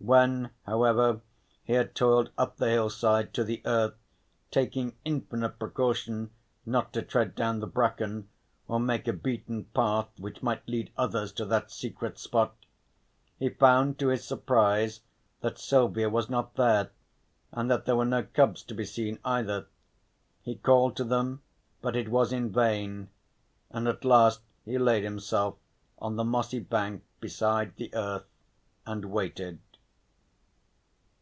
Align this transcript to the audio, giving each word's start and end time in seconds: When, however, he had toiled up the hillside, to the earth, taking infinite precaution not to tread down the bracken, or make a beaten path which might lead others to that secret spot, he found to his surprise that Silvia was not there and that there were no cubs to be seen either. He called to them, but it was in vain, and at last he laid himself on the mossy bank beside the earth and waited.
When, 0.00 0.50
however, 0.64 1.20
he 1.64 1.72
had 1.74 1.94
toiled 1.96 2.30
up 2.38 2.56
the 2.56 2.68
hillside, 2.70 3.34
to 3.34 3.42
the 3.44 3.60
earth, 3.66 3.94
taking 4.52 4.96
infinite 5.04 5.58
precaution 5.58 6.30
not 6.64 6.92
to 6.94 7.02
tread 7.02 7.34
down 7.34 7.58
the 7.58 7.66
bracken, 7.66 8.28
or 8.68 8.78
make 8.80 9.06
a 9.08 9.12
beaten 9.12 9.64
path 9.64 10.08
which 10.18 10.40
might 10.42 10.66
lead 10.68 10.92
others 10.96 11.30
to 11.32 11.44
that 11.46 11.70
secret 11.72 12.16
spot, 12.18 12.54
he 13.40 13.48
found 13.50 13.98
to 13.98 14.08
his 14.08 14.24
surprise 14.24 15.00
that 15.40 15.58
Silvia 15.58 16.08
was 16.08 16.30
not 16.30 16.54
there 16.54 16.90
and 17.52 17.68
that 17.70 17.84
there 17.84 17.96
were 17.96 18.04
no 18.06 18.22
cubs 18.22 18.62
to 18.62 18.74
be 18.74 18.84
seen 18.86 19.18
either. 19.26 19.66
He 20.40 20.54
called 20.54 20.96
to 20.98 21.04
them, 21.04 21.42
but 21.82 21.96
it 21.96 22.08
was 22.08 22.32
in 22.32 22.52
vain, 22.52 23.08
and 23.68 23.86
at 23.88 24.04
last 24.06 24.40
he 24.64 24.78
laid 24.78 25.02
himself 25.04 25.56
on 25.98 26.14
the 26.16 26.24
mossy 26.24 26.60
bank 26.60 27.02
beside 27.20 27.74
the 27.76 27.92
earth 27.94 28.24
and 28.86 29.04
waited. 29.06 29.58